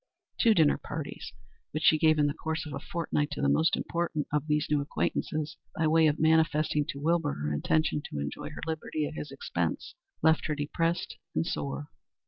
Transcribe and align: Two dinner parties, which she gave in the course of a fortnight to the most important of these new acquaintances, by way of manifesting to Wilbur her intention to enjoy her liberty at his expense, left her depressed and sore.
Two 0.39 0.55
dinner 0.55 0.79
parties, 0.79 1.31
which 1.73 1.83
she 1.83 1.99
gave 1.99 2.17
in 2.17 2.25
the 2.25 2.33
course 2.33 2.65
of 2.65 2.73
a 2.73 2.79
fortnight 2.79 3.29
to 3.33 3.39
the 3.43 3.47
most 3.47 3.77
important 3.77 4.25
of 4.33 4.47
these 4.47 4.65
new 4.67 4.81
acquaintances, 4.81 5.57
by 5.77 5.85
way 5.85 6.07
of 6.07 6.17
manifesting 6.17 6.83
to 6.87 6.99
Wilbur 6.99 7.33
her 7.33 7.53
intention 7.53 8.01
to 8.09 8.17
enjoy 8.19 8.49
her 8.49 8.61
liberty 8.65 9.05
at 9.05 9.13
his 9.13 9.29
expense, 9.31 9.93
left 10.23 10.47
her 10.47 10.55
depressed 10.55 11.17
and 11.35 11.45
sore. 11.45 11.89